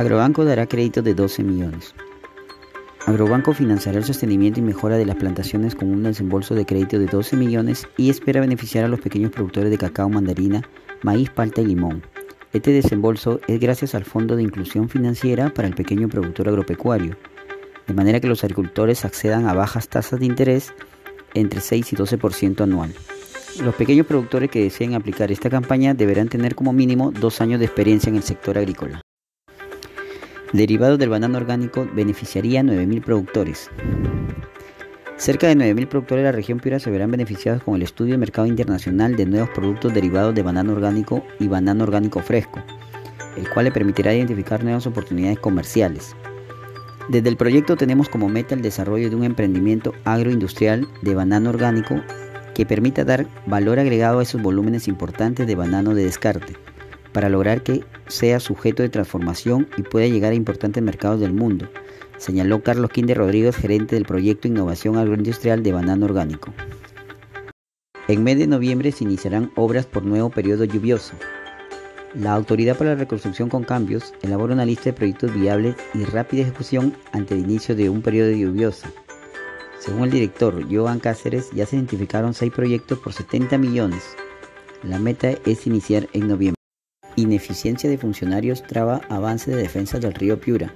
Agrobanco 0.00 0.46
dará 0.46 0.64
créditos 0.64 1.04
de 1.04 1.12
12 1.12 1.44
millones. 1.44 1.94
Agrobanco 3.04 3.52
financiará 3.52 3.98
el 3.98 4.04
sostenimiento 4.04 4.58
y 4.58 4.62
mejora 4.62 4.96
de 4.96 5.04
las 5.04 5.16
plantaciones 5.16 5.74
con 5.74 5.90
un 5.90 6.04
desembolso 6.04 6.54
de 6.54 6.64
crédito 6.64 6.98
de 6.98 7.04
12 7.04 7.36
millones 7.36 7.86
y 7.98 8.08
espera 8.08 8.40
beneficiar 8.40 8.86
a 8.86 8.88
los 8.88 9.02
pequeños 9.02 9.30
productores 9.30 9.70
de 9.70 9.76
cacao, 9.76 10.08
mandarina, 10.08 10.62
maíz, 11.02 11.28
palta 11.28 11.60
y 11.60 11.66
limón. 11.66 12.02
Este 12.54 12.72
desembolso 12.72 13.40
es 13.46 13.60
gracias 13.60 13.94
al 13.94 14.06
Fondo 14.06 14.36
de 14.36 14.42
Inclusión 14.42 14.88
Financiera 14.88 15.50
para 15.50 15.68
el 15.68 15.74
Pequeño 15.74 16.08
Productor 16.08 16.48
Agropecuario, 16.48 17.18
de 17.86 17.92
manera 17.92 18.20
que 18.20 18.28
los 18.28 18.42
agricultores 18.42 19.04
accedan 19.04 19.48
a 19.48 19.52
bajas 19.52 19.90
tasas 19.90 20.18
de 20.18 20.24
interés 20.24 20.72
entre 21.34 21.60
6 21.60 21.92
y 21.92 21.96
12% 21.96 22.62
anual. 22.62 22.94
Los 23.62 23.74
pequeños 23.74 24.06
productores 24.06 24.50
que 24.50 24.62
deseen 24.62 24.94
aplicar 24.94 25.30
esta 25.30 25.50
campaña 25.50 25.92
deberán 25.92 26.30
tener 26.30 26.54
como 26.54 26.72
mínimo 26.72 27.10
dos 27.10 27.42
años 27.42 27.60
de 27.60 27.66
experiencia 27.66 28.08
en 28.08 28.16
el 28.16 28.22
sector 28.22 28.56
agrícola. 28.56 29.02
Derivado 30.52 30.98
del 30.98 31.10
banano 31.10 31.38
orgánico 31.38 31.88
beneficiaría 31.94 32.58
a 32.60 32.64
9.000 32.64 33.04
productores. 33.04 33.70
Cerca 35.16 35.46
de 35.46 35.54
9.000 35.54 35.86
productores 35.86 36.24
de 36.24 36.28
la 36.28 36.32
región 36.32 36.58
Piura 36.58 36.80
se 36.80 36.90
verán 36.90 37.12
beneficiados 37.12 37.62
con 37.62 37.76
el 37.76 37.82
estudio 37.82 38.14
de 38.14 38.18
mercado 38.18 38.48
internacional 38.48 39.14
de 39.14 39.26
nuevos 39.26 39.50
productos 39.50 39.94
derivados 39.94 40.34
de 40.34 40.42
banano 40.42 40.72
orgánico 40.72 41.24
y 41.38 41.46
banano 41.46 41.84
orgánico 41.84 42.18
fresco, 42.20 42.60
el 43.36 43.48
cual 43.48 43.66
le 43.66 43.70
permitirá 43.70 44.12
identificar 44.12 44.64
nuevas 44.64 44.88
oportunidades 44.88 45.38
comerciales. 45.38 46.16
Desde 47.08 47.28
el 47.28 47.36
proyecto 47.36 47.76
tenemos 47.76 48.08
como 48.08 48.28
meta 48.28 48.56
el 48.56 48.62
desarrollo 48.62 49.08
de 49.08 49.14
un 49.14 49.22
emprendimiento 49.22 49.94
agroindustrial 50.04 50.88
de 51.02 51.14
banano 51.14 51.50
orgánico 51.50 52.02
que 52.54 52.66
permita 52.66 53.04
dar 53.04 53.28
valor 53.46 53.78
agregado 53.78 54.18
a 54.18 54.24
esos 54.24 54.42
volúmenes 54.42 54.88
importantes 54.88 55.46
de 55.46 55.54
banano 55.54 55.94
de 55.94 56.04
descarte 56.04 56.56
para 57.12 57.28
lograr 57.28 57.62
que 57.62 57.84
sea 58.08 58.40
sujeto 58.40 58.82
de 58.82 58.88
transformación 58.88 59.68
y 59.76 59.82
pueda 59.82 60.06
llegar 60.06 60.32
a 60.32 60.36
importantes 60.36 60.82
mercados 60.82 61.20
del 61.20 61.32
mundo, 61.32 61.68
señaló 62.18 62.62
Carlos 62.62 62.90
Quinde 62.90 63.14
Rodríguez, 63.14 63.56
gerente 63.56 63.96
del 63.96 64.04
proyecto 64.04 64.48
Innovación 64.48 64.96
Agroindustrial 64.96 65.62
de 65.62 65.72
Banano 65.72 66.06
Orgánico. 66.06 66.52
En 68.08 68.24
mes 68.24 68.38
de 68.38 68.46
noviembre 68.46 68.92
se 68.92 69.04
iniciarán 69.04 69.52
obras 69.56 69.86
por 69.86 70.04
nuevo 70.04 70.30
periodo 70.30 70.64
lluvioso. 70.64 71.14
La 72.14 72.34
Autoridad 72.34 72.76
para 72.76 72.90
la 72.90 72.96
Reconstrucción 72.96 73.48
con 73.48 73.62
Cambios 73.62 74.14
elabora 74.22 74.54
una 74.54 74.64
lista 74.64 74.86
de 74.86 74.94
proyectos 74.94 75.32
viables 75.32 75.76
y 75.94 76.04
rápida 76.04 76.42
ejecución 76.42 76.96
ante 77.12 77.34
el 77.34 77.40
inicio 77.40 77.76
de 77.76 77.88
un 77.88 78.02
periodo 78.02 78.32
lluvioso. 78.32 78.88
Según 79.78 80.04
el 80.04 80.10
director 80.10 80.66
Joan 80.70 80.98
Cáceres, 80.98 81.50
ya 81.52 81.66
se 81.66 81.76
identificaron 81.76 82.34
seis 82.34 82.52
proyectos 82.52 82.98
por 82.98 83.12
70 83.12 83.56
millones. 83.58 84.02
La 84.82 84.98
meta 84.98 85.30
es 85.46 85.66
iniciar 85.66 86.08
en 86.12 86.26
noviembre. 86.28 86.59
Ineficiencia 87.20 87.90
de 87.90 87.98
funcionarios 87.98 88.62
traba 88.62 89.02
avance 89.10 89.50
de 89.50 89.58
defensa 89.58 89.98
del 89.98 90.14
río 90.14 90.40
Piura. 90.40 90.72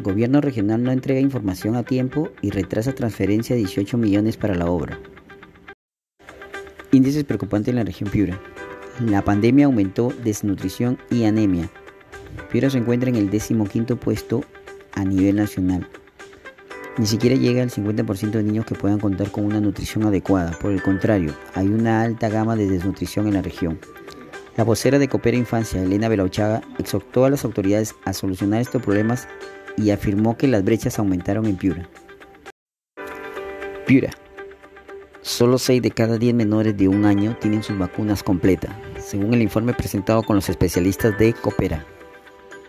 Gobierno 0.00 0.42
regional 0.42 0.82
no 0.82 0.92
entrega 0.92 1.18
información 1.18 1.76
a 1.76 1.82
tiempo 1.82 2.28
y 2.42 2.50
retrasa 2.50 2.94
transferencia 2.94 3.56
de 3.56 3.60
18 3.62 3.96
millones 3.96 4.36
para 4.36 4.54
la 4.54 4.66
obra. 4.66 5.00
Índices 6.90 7.24
preocupantes 7.24 7.70
en 7.70 7.76
la 7.76 7.84
región 7.84 8.10
Piura. 8.10 8.38
La 9.00 9.24
pandemia 9.24 9.64
aumentó 9.64 10.12
desnutrición 10.22 10.98
y 11.10 11.24
anemia. 11.24 11.70
Piura 12.50 12.68
se 12.68 12.76
encuentra 12.76 13.08
en 13.08 13.16
el 13.16 13.30
decimoquinto 13.30 13.96
puesto 13.96 14.44
a 14.92 15.06
nivel 15.06 15.36
nacional. 15.36 15.88
Ni 16.98 17.06
siquiera 17.06 17.34
llega 17.34 17.62
al 17.62 17.70
50% 17.70 18.32
de 18.32 18.42
niños 18.42 18.66
que 18.66 18.74
puedan 18.74 19.00
contar 19.00 19.30
con 19.30 19.46
una 19.46 19.58
nutrición 19.58 20.04
adecuada. 20.04 20.50
Por 20.60 20.70
el 20.70 20.82
contrario, 20.82 21.32
hay 21.54 21.68
una 21.68 22.02
alta 22.02 22.28
gama 22.28 22.56
de 22.56 22.68
desnutrición 22.68 23.26
en 23.26 23.32
la 23.32 23.40
región. 23.40 23.78
La 24.56 24.64
vocera 24.64 24.98
de 24.98 25.08
Coopera 25.08 25.36
Infancia, 25.36 25.82
Elena 25.82 26.08
Belauchaga, 26.08 26.60
exhortó 26.78 27.24
a 27.24 27.30
las 27.30 27.44
autoridades 27.44 27.94
a 28.04 28.12
solucionar 28.12 28.60
estos 28.60 28.82
problemas 28.82 29.26
y 29.78 29.90
afirmó 29.90 30.36
que 30.36 30.46
las 30.46 30.62
brechas 30.62 30.98
aumentaron 30.98 31.46
en 31.46 31.56
Piura. 31.56 31.88
Piura. 33.86 34.10
Solo 35.22 35.56
6 35.56 35.80
de 35.80 35.90
cada 35.90 36.18
10 36.18 36.34
menores 36.34 36.76
de 36.76 36.88
un 36.88 37.06
año 37.06 37.36
tienen 37.40 37.62
sus 37.62 37.78
vacunas 37.78 38.22
completas, 38.22 38.74
según 38.98 39.32
el 39.32 39.42
informe 39.42 39.72
presentado 39.72 40.22
con 40.22 40.36
los 40.36 40.48
especialistas 40.50 41.16
de 41.18 41.32
Coopera. 41.32 41.86